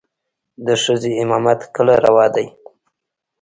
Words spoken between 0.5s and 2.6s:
د ښځې امامت کله روا دى.